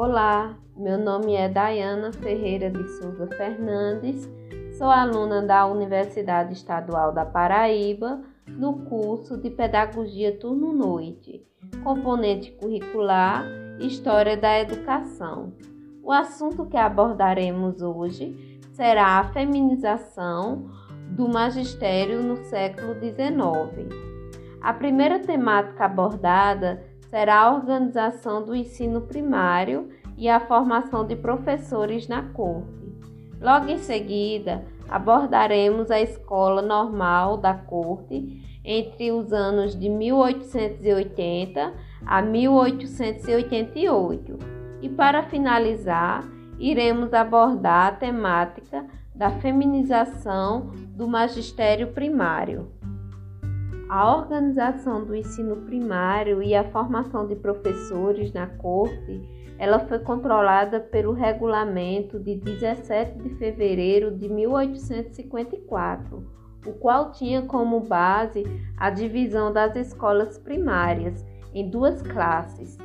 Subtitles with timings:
[0.00, 4.30] Olá, meu nome é Dayana Ferreira de Souza Fernandes,
[4.78, 11.44] sou aluna da Universidade Estadual da Paraíba, no curso de Pedagogia Turno-Noite,
[11.82, 13.44] componente curricular
[13.80, 15.52] História da Educação.
[16.00, 20.70] O assunto que abordaremos hoje será a feminização
[21.10, 23.92] do magistério no século XIX.
[24.60, 32.08] A primeira temática abordada será a organização do ensino primário e a formação de professores
[32.08, 32.78] na corte.
[33.40, 41.72] Logo em seguida, abordaremos a escola normal da corte entre os anos de 1880
[42.04, 44.38] a 1888.
[44.82, 46.24] E para finalizar,
[46.58, 48.84] iremos abordar a temática
[49.14, 52.72] da feminização do magistério primário.
[53.88, 59.22] A organização do ensino primário e a formação de professores na corte,
[59.58, 66.22] ela foi controlada pelo regulamento de 17 de fevereiro de 1854,
[66.66, 68.44] o qual tinha como base
[68.76, 72.76] a divisão das escolas primárias em duas classes.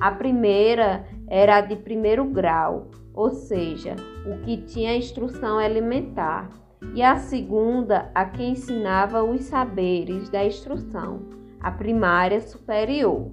[0.00, 3.94] A primeira era a de primeiro grau, ou seja,
[4.26, 6.50] o que tinha instrução elementar
[6.94, 11.22] e a segunda a que ensinava os saberes da instrução,
[11.60, 13.32] a primária superior.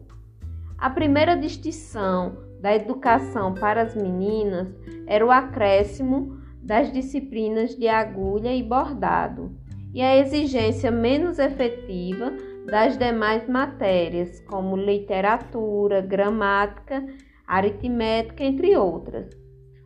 [0.77, 4.67] A primeira distinção da educação para as meninas
[5.07, 9.55] era o acréscimo das disciplinas de agulha e bordado,
[9.93, 12.33] e a exigência menos efetiva
[12.65, 17.05] das demais matérias, como literatura, gramática,
[17.47, 19.29] aritmética, entre outras.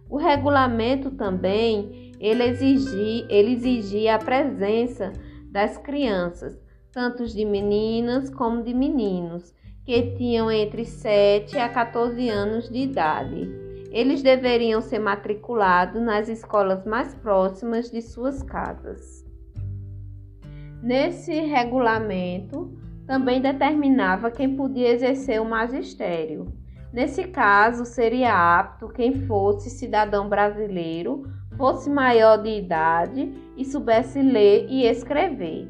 [0.09, 5.13] O regulamento também ele exigia, ele exigia a presença
[5.49, 6.59] das crianças,
[6.91, 9.53] tanto de meninas como de meninos,
[9.85, 13.49] que tinham entre 7 a 14 anos de idade.
[13.91, 19.25] Eles deveriam ser matriculados nas escolas mais próximas de suas casas.
[20.83, 22.77] Nesse regulamento,
[23.08, 26.45] também determinava quem podia exercer o magistério.
[26.93, 31.23] Nesse caso, seria apto quem fosse cidadão brasileiro
[31.59, 35.70] fosse maior de idade e soubesse ler e escrever.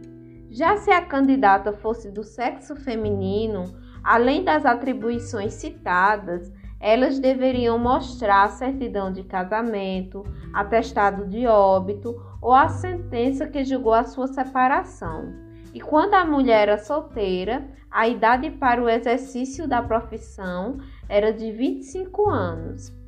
[0.51, 3.63] Já se a candidata fosse do sexo feminino,
[4.03, 10.23] além das atribuições citadas, elas deveriam mostrar a certidão de casamento,
[10.53, 15.33] atestado de óbito ou a sentença que julgou a sua separação.
[15.73, 20.77] E quando a mulher era solteira, a idade para o exercício da profissão
[21.09, 22.98] era de 25 anos.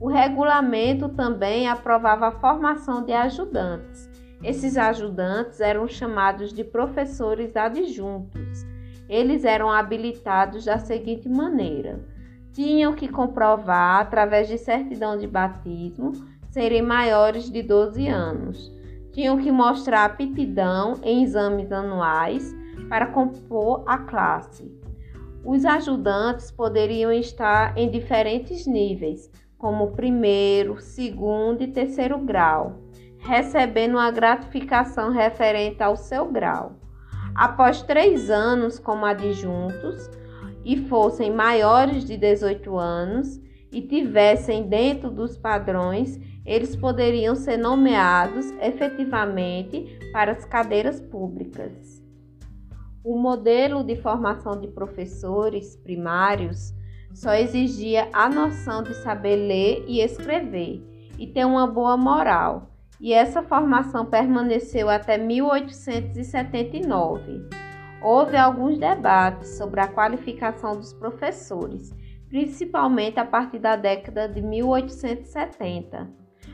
[0.00, 4.08] O regulamento também aprovava a formação de ajudantes.
[4.42, 8.64] Esses ajudantes eram chamados de professores adjuntos.
[9.08, 11.98] Eles eram habilitados da seguinte maneira:
[12.52, 16.12] tinham que comprovar, através de certidão de batismo,
[16.50, 18.72] serem maiores de 12 anos.
[19.12, 22.54] Tinham que mostrar aptidão em exames anuais
[22.88, 24.70] para compor a classe.
[25.44, 32.78] Os ajudantes poderiam estar em diferentes níveis, como primeiro, segundo e terceiro grau,
[33.18, 36.76] recebendo uma gratificação referente ao seu grau.
[37.34, 40.08] Após três anos como adjuntos
[40.64, 48.50] e fossem maiores de 18 anos e tivessem dentro dos padrões, eles poderiam ser nomeados
[48.60, 52.02] efetivamente para as cadeiras públicas.
[53.04, 56.72] O modelo de formação de professores primários
[57.18, 60.80] só exigia a noção de saber ler e escrever
[61.18, 62.70] e ter uma boa moral,
[63.00, 67.48] e essa formação permaneceu até 1879.
[68.00, 71.92] Houve alguns debates sobre a qualificação dos professores,
[72.28, 76.08] principalmente a partir da década de 1870.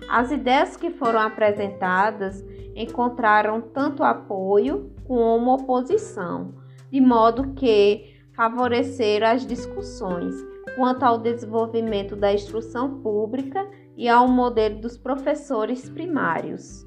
[0.09, 2.43] As ideias que foram apresentadas
[2.75, 6.55] encontraram tanto apoio como oposição,
[6.91, 14.81] de modo que favoreceram as discussões quanto ao desenvolvimento da instrução pública e ao modelo
[14.81, 16.85] dos professores primários.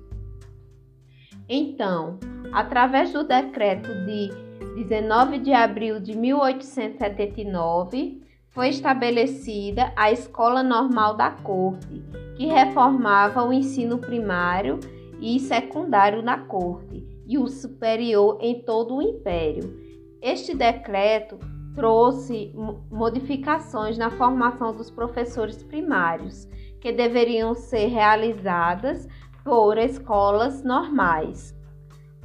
[1.49, 2.19] Então,
[2.51, 4.29] através do decreto de
[4.75, 12.03] 19 de abril de 1879, foi estabelecida a Escola Normal da Corte,
[12.35, 14.79] que reformava o ensino primário
[15.19, 19.87] e secundário na corte e o superior em todo o império.
[20.21, 21.39] Este decreto
[21.77, 22.51] trouxe
[22.89, 26.49] modificações na formação dos professores primários,
[26.81, 29.07] que deveriam ser realizadas
[29.43, 31.55] por escolas normais.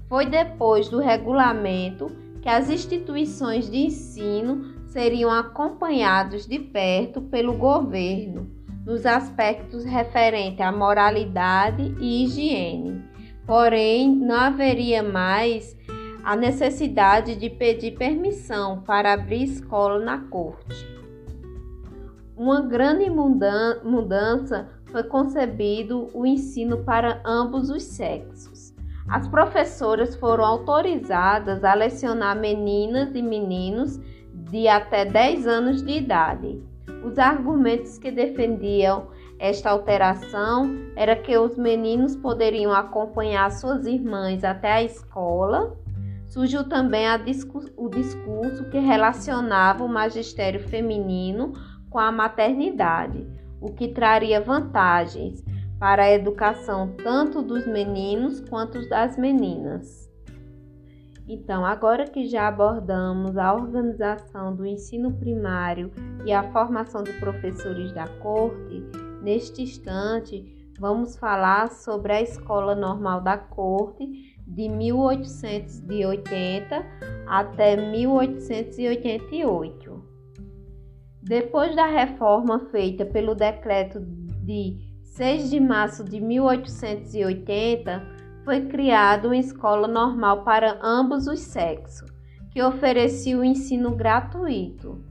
[0.08, 2.10] Foi depois do regulamento
[2.40, 8.50] que as instituições de ensino seriam acompanhados de perto pelo governo
[8.86, 13.04] nos aspectos referentes à moralidade e higiene.
[13.46, 15.76] Porém, não haveria mais
[16.24, 20.86] a necessidade de pedir permissão para abrir escola na corte.
[22.36, 28.74] Uma grande mudança foi concebido o ensino para ambos os sexos.
[29.08, 34.00] As professoras foram autorizadas a lecionar meninas e meninos
[34.32, 36.62] de até 10 anos de idade.
[37.04, 39.08] Os argumentos que defendiam
[39.38, 45.76] esta alteração era que os meninos poderiam acompanhar suas irmãs até a escola.
[46.32, 47.04] Surgiu também
[47.76, 51.52] o discurso que relacionava o magistério feminino
[51.90, 53.28] com a maternidade,
[53.60, 55.44] o que traria vantagens
[55.78, 60.10] para a educação tanto dos meninos quanto das meninas.
[61.28, 65.92] Então, agora que já abordamos a organização do ensino primário
[66.24, 68.82] e a formação de professores da corte,
[69.20, 76.84] neste instante vamos falar sobre a Escola Normal da Corte de 1880
[77.26, 80.02] até 1888.
[81.22, 88.02] Depois da reforma feita pelo decreto de 6 de março de 1880,
[88.44, 92.10] foi criada uma escola normal para ambos os sexos,
[92.50, 95.04] que oferecia o ensino gratuito.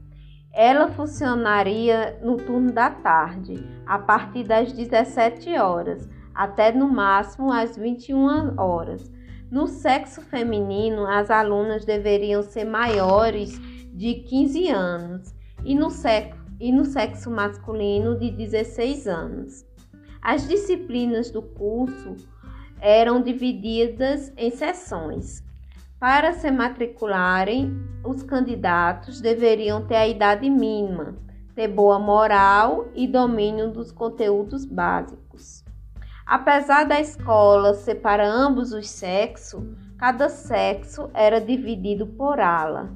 [0.52, 3.54] Ela funcionaria no turno da tarde,
[3.86, 9.10] a partir das 17 horas, até no máximo às 21 horas.
[9.52, 13.60] No sexo feminino, as alunas deveriam ser maiores
[13.92, 19.66] de 15 anos e no, sexo, e no sexo masculino de 16 anos.
[20.22, 22.16] As disciplinas do curso
[22.80, 25.44] eram divididas em sessões.
[26.00, 31.14] Para se matricularem, os candidatos deveriam ter a idade mínima,
[31.54, 35.61] ter boa moral e domínio dos conteúdos básicos.
[36.26, 39.64] Apesar da escola ser para ambos os sexos,
[39.98, 42.90] cada sexo era dividido por ala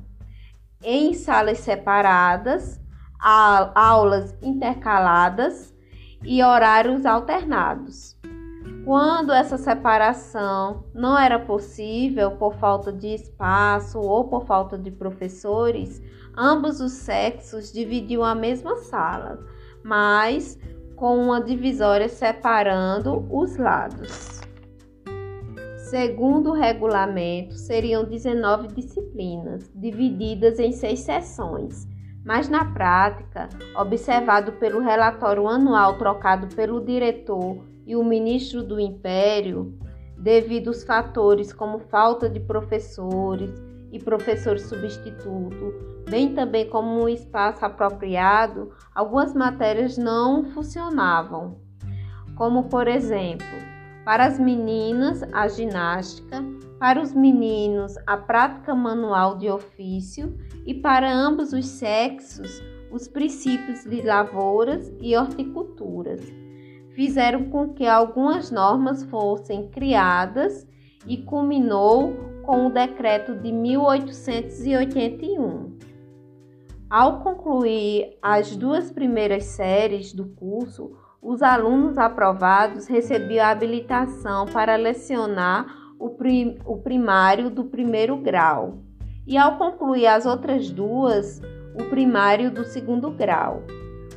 [0.82, 2.81] em salas separadas,
[3.19, 5.75] aulas intercaladas
[6.23, 8.17] e horários alternados.
[8.84, 16.00] Quando essa separação não era possível por falta de espaço ou por falta de professores,
[16.37, 19.44] ambos os sexos dividiam a mesma sala,
[19.82, 20.56] mas
[20.96, 24.40] com uma divisória separando os lados.
[25.90, 31.87] Segundo o regulamento, seriam 19 disciplinas, divididas em seis sessões,
[32.25, 39.78] mas na prática, observado pelo relatório anual trocado pelo diretor e o ministro do Império,
[40.19, 43.62] devido aos fatores como falta de professores
[43.96, 45.75] e professores substitutos,
[46.08, 51.56] bem também como um espaço apropriado, algumas matérias não funcionavam,
[52.37, 53.46] como por exemplo,
[54.04, 56.44] para as meninas, a ginástica,
[56.78, 63.82] para os meninos, a prática manual de ofício e para ambos os sexos, os princípios
[63.84, 66.20] de lavouras e horticulturas.
[66.94, 70.66] Fizeram com que algumas normas fossem criadas
[71.06, 75.76] e culminou com o decreto de 1881.
[76.88, 84.76] Ao concluir as duas primeiras séries do curso, os alunos aprovados recebiam a habilitação para
[84.76, 85.66] lecionar
[85.99, 88.78] o, prim o primário do primeiro grau
[89.26, 91.42] e, ao concluir as outras duas,
[91.75, 93.64] o primário do segundo grau.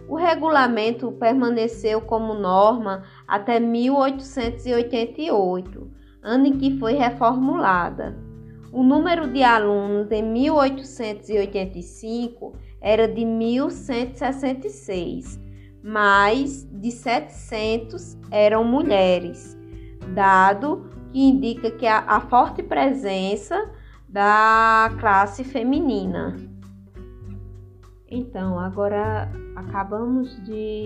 [0.08, 5.90] O regulamento permaneceu como norma até 1888,
[6.22, 8.29] ano em que foi reformulada.
[8.72, 15.50] O número de alunos em 1885 era de 1166
[15.84, 19.58] mais de 700 eram mulheres,
[20.14, 23.72] dado que indica que a, a forte presença
[24.08, 26.36] da classe feminina.
[28.10, 30.86] Então, agora acabamos de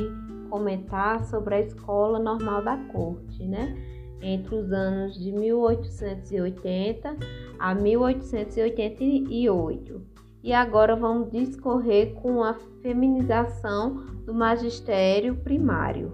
[0.49, 3.75] comentar sobre a Escola Normal da Corte, né?
[4.23, 7.17] Entre os anos de 1880
[7.59, 10.01] a 1888.
[10.41, 16.13] E agora vamos discorrer com a feminização do magistério primário,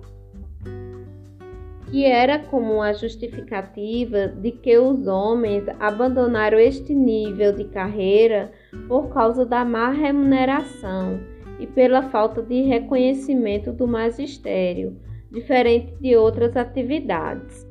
[1.90, 8.52] que era como a justificativa de que os homens abandonaram este nível de carreira
[8.88, 11.20] por causa da má remuneração
[11.60, 14.96] e pela falta de reconhecimento do magistério,
[15.32, 17.69] diferente de outras atividades.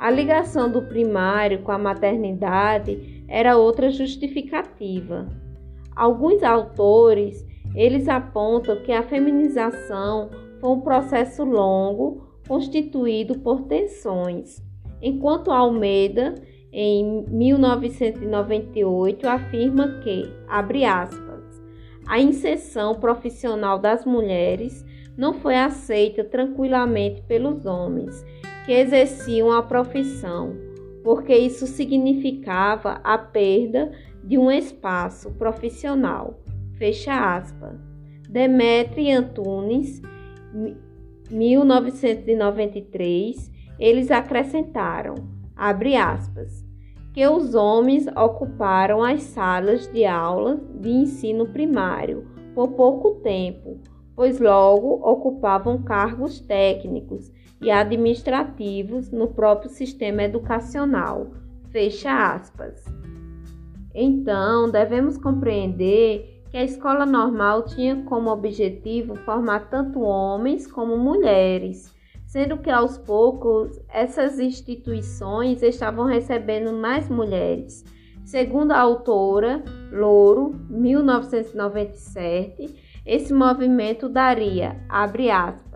[0.00, 5.28] A ligação do primário com a maternidade era outra justificativa.
[5.94, 14.64] Alguns autores, eles apontam que a feminização foi um processo longo, constituído por tensões,
[15.02, 16.34] enquanto Almeida,
[16.72, 21.60] em 1998, afirma que, abre aspas,
[22.06, 24.82] a inserção profissional das mulheres
[25.14, 28.24] não foi aceita tranquilamente pelos homens
[28.70, 30.54] que exerciam a profissão,
[31.02, 33.90] porque isso significava a perda
[34.22, 36.38] de um espaço profissional.
[36.78, 37.80] Fecha aspas.
[38.28, 40.00] Demetri Antunes,
[41.32, 45.16] 1993, eles acrescentaram,
[45.56, 46.64] abre aspas,
[47.12, 52.24] que os homens ocuparam as salas de aula de ensino primário
[52.54, 53.80] por pouco tempo,
[54.14, 61.28] pois logo ocupavam cargos técnicos e administrativos no próprio sistema educacional.
[61.70, 62.84] Fecha aspas.
[63.94, 71.94] Então, devemos compreender que a escola normal tinha como objetivo formar tanto homens como mulheres,
[72.26, 77.84] sendo que aos poucos essas instituições estavam recebendo mais mulheres.
[78.24, 79.62] Segundo a autora
[79.92, 85.69] Louro, 1997, esse movimento daria, abre aspas,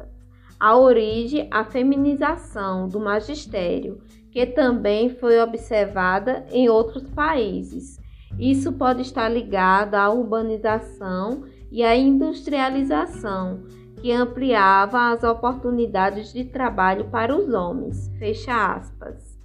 [0.65, 8.01] a origem à feminização do magistério, que também foi observada em outros países.
[8.39, 13.61] Isso pode estar ligado à urbanização e à industrialização,
[14.01, 18.11] que ampliava as oportunidades de trabalho para os homens.
[18.19, 19.39] Fecha aspas.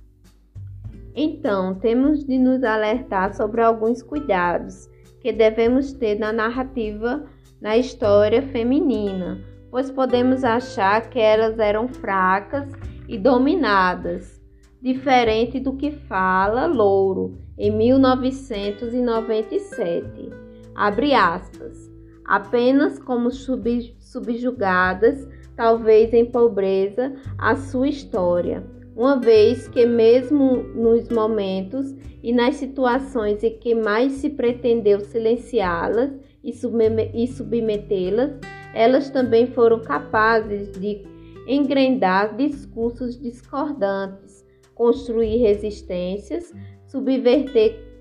[1.13, 7.25] Então, temos de nos alertar sobre alguns cuidados que devemos ter na narrativa
[7.59, 12.69] na história feminina, pois podemos achar que elas eram fracas
[13.07, 14.41] e dominadas,
[14.81, 20.29] diferente do que fala Louro em 1997.
[20.75, 21.89] Abre aspas.
[22.25, 28.63] Apenas como sub, subjugadas, talvez em pobreza, a sua história,
[28.95, 36.11] uma vez que, mesmo nos momentos e nas situações em que mais se pretendeu silenciá-las
[36.43, 38.33] e submetê-las,
[38.73, 41.03] elas também foram capazes de
[41.47, 44.45] engrendar discursos discordantes,
[44.75, 46.53] construir resistências,
[46.87, 47.97] subverter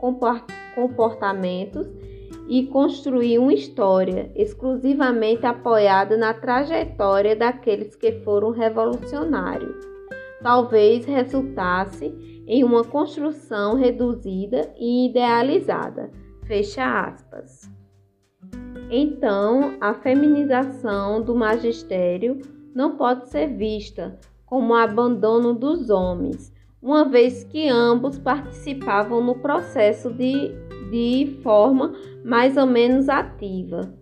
[0.75, 1.87] comportamentos
[2.49, 9.77] e construir uma história exclusivamente apoiada na trajetória daqueles que foram revolucionários.
[10.43, 12.15] Talvez resultasse
[12.47, 16.11] em uma construção reduzida e idealizada.
[16.47, 17.78] Fecha aspas.
[18.91, 22.41] Então, a feminização do magistério
[22.75, 30.11] não pode ser vista como abandono dos homens, uma vez que ambos participavam no processo
[30.11, 30.53] de,
[30.91, 31.93] de forma
[32.25, 33.93] mais ou menos ativa,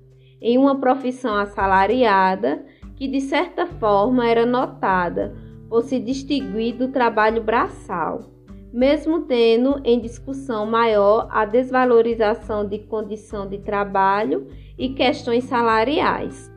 [0.40, 2.64] em uma profissão assalariada
[2.94, 5.34] que, de certa forma, era notada
[5.68, 8.36] por se distinguir do trabalho braçal
[8.76, 14.48] mesmo tendo em discussão maior a desvalorização de condição de trabalho
[14.78, 16.50] e questões salariais.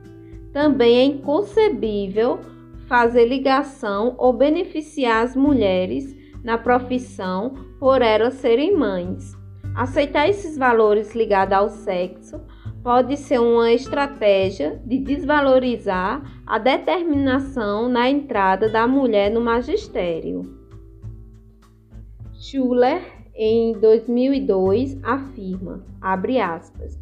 [0.52, 2.40] Também é inconcebível
[2.88, 9.38] fazer ligação ou beneficiar as mulheres na profissão por elas serem mães.
[9.76, 12.42] Aceitar esses valores ligados ao sexo
[12.84, 20.58] pode ser uma estratégia de desvalorizar a determinação na entrada da mulher no magistério.
[22.34, 23.02] Schuller,
[23.36, 27.00] em 2002, afirma, abre aspas,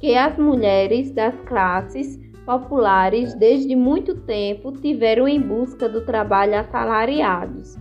[0.00, 7.76] que as mulheres das classes populares desde muito tempo tiveram em busca do trabalho assalariados.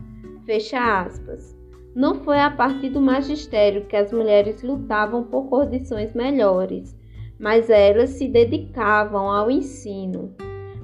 [0.45, 1.57] Fecha aspas.
[1.95, 6.95] Não foi a partir do magistério que as mulheres lutavam por condições melhores,
[7.39, 10.35] mas elas se dedicavam ao ensino.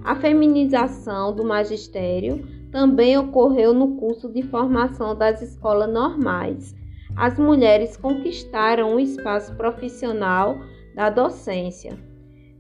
[0.04, 6.74] A feminização do magistério também ocorreu no curso de formação das escolas normais.
[7.16, 10.58] As mulheres conquistaram o espaço profissional
[10.96, 11.94] da docência.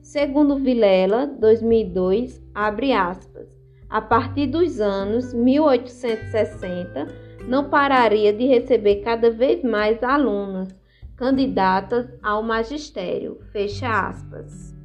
[0.01, 3.47] Segundo Vilela, 2002, abre aspas,
[3.89, 7.07] a partir dos anos 1860,
[7.47, 10.67] não pararia de receber cada vez mais alunas
[11.15, 13.39] candidatas ao magistério.
[13.53, 14.75] Fecha aspas.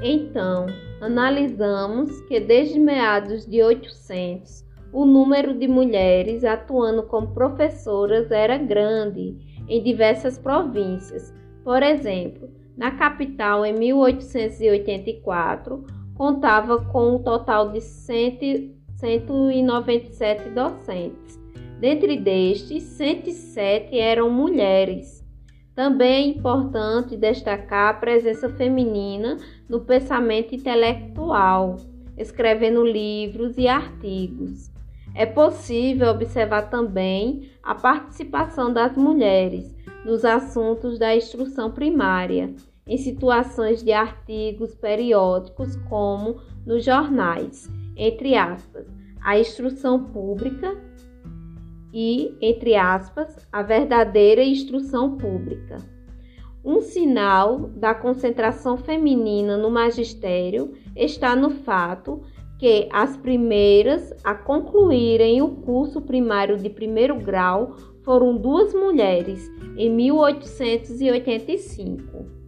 [0.00, 0.66] Então,
[1.00, 9.36] analisamos que desde meados de 800, o número de mulheres atuando como professoras era grande
[9.68, 11.34] em diversas províncias.
[11.64, 21.40] Por exemplo, na capital, em 1884, contava com um total de 197 docentes.
[21.78, 25.22] Dentre destes, 107 eram mulheres.
[25.74, 29.38] Também é importante destacar a presença feminina
[29.68, 31.78] no pensamento intelectual,
[32.16, 34.70] escrevendo livros e artigos.
[35.14, 42.54] É possível observar também a participação das mulheres nos assuntos da instrução primária,
[42.86, 48.86] em situações de artigos periódicos, como nos jornais, entre aspas,
[49.22, 50.76] a instrução pública
[51.92, 55.76] e, entre aspas, a verdadeira instrução pública.
[56.64, 62.22] Um sinal da concentração feminina no magistério está no fato
[62.58, 69.90] que as primeiras a concluírem o curso primário de primeiro grau foram duas mulheres em
[69.90, 72.42] 1885.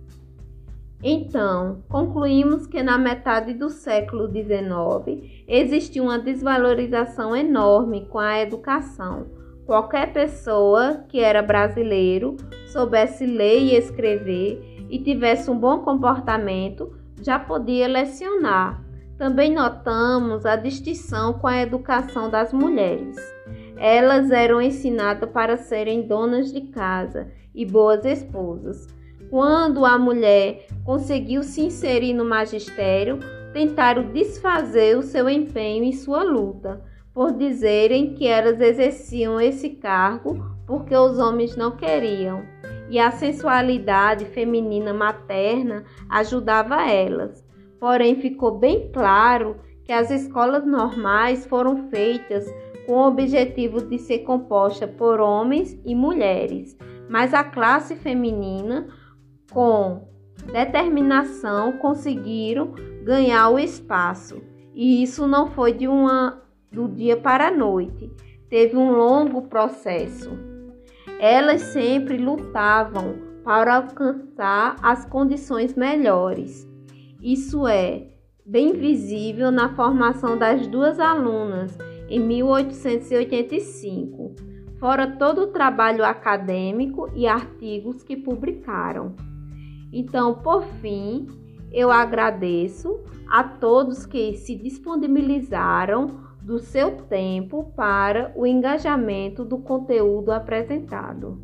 [1.07, 9.27] Então, concluímos que na metade do século XIX existiu uma desvalorização enorme com a educação.
[9.67, 17.39] Qualquer pessoa que era brasileiro, soubesse ler e escrever e tivesse um bom comportamento, já
[17.39, 18.83] podia lecionar.
[19.19, 23.34] Também notamos a distinção com a educação das mulheres.
[23.77, 28.87] Elas eram ensinadas para serem donas de casa e boas esposas.
[29.31, 33.19] Quando a mulher conseguiu se inserir no magistério,
[33.53, 40.55] tentaram desfazer o seu empenho e sua luta, por dizerem que elas exerciam esse cargo
[40.67, 42.43] porque os homens não queriam,
[42.89, 47.45] e a sensualidade feminina materna ajudava elas.
[47.79, 52.47] Porém, ficou bem claro que as escolas normais foram feitas
[52.87, 56.77] com o objetivo de ser composta por homens e mulheres,
[57.09, 58.89] mas a classe feminina,
[59.53, 60.09] com
[60.53, 62.73] determinação, conseguiram
[63.05, 64.43] ganhar o espaço.
[64.75, 68.11] E isso não foi de uma do dia para a noite,
[68.49, 70.31] teve um longo processo.
[71.21, 73.15] Elas sempre lutavam
[73.45, 76.69] para alcançar as condições melhores.
[77.23, 78.14] Isso é
[78.45, 81.79] bem visível na formação das duas alunas
[82.09, 84.35] em 1885,
[84.79, 89.15] fora todo o trabalho acadêmico e artigos que publicaram.
[89.91, 91.27] Então, por fim,
[91.73, 100.31] eu agradeço a todos que se disponibilizaram do seu tempo para o engajamento do conteúdo
[100.31, 101.43] apresentado.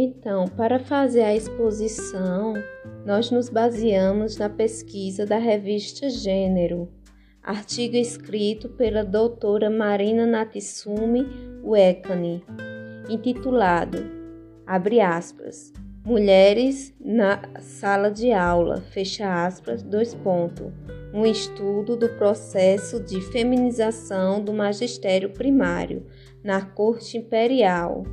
[0.00, 2.54] Então, para fazer a exposição,
[3.04, 6.88] nós nos baseamos na pesquisa da revista Gênero,
[7.42, 11.26] artigo escrito pela doutora Marina Natsumi
[11.64, 12.44] Uekani,
[13.10, 13.98] intitulado,
[14.64, 15.72] abre aspas,
[16.04, 20.72] Mulheres na sala de aula, fecha aspas, dois pontos,
[21.12, 26.06] um estudo do processo de feminização do magistério primário
[26.42, 28.04] na corte imperial,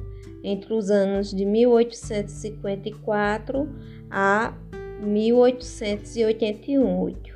[0.46, 3.68] entre os anos de 1854
[4.12, 4.54] a
[5.02, 7.34] 1888.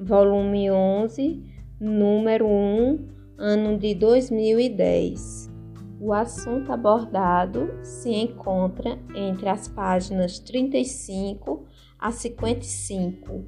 [0.00, 1.42] Volume 11,
[1.78, 3.06] número 1,
[3.36, 5.52] ano de 2010.
[6.00, 11.66] O assunto abordado se encontra entre as páginas 35
[11.98, 13.44] a 55,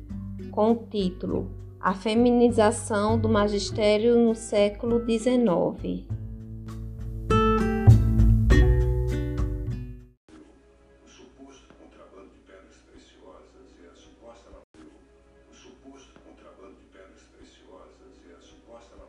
[0.51, 1.49] com o título
[1.81, 6.20] A Feminização do Magistério no Século XIX.